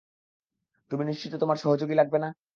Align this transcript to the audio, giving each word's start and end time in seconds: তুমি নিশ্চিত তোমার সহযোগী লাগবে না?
তুমি 0.91 1.03
নিশ্চিত 1.05 1.33
তোমার 1.35 1.57
সহযোগী 1.57 1.95
লাগবে 1.95 2.17
না? 2.19 2.29